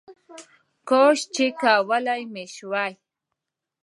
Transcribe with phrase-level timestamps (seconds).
[0.89, 2.91] کاشکې چې کولی مې شوای